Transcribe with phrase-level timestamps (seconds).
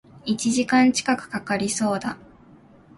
[0.25, 2.17] 一時間近く掛かりそうだ